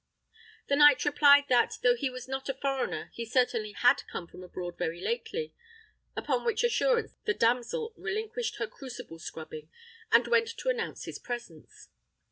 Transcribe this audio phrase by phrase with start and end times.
[0.67, 4.41] The knight replied that, though he was not a foreigner, he certainly had come from
[4.43, 5.53] abroad very lately;
[6.15, 9.69] upon which assurance the damsel relinquished her crucible scrubbing,
[10.11, 11.89] and went to announce his presence.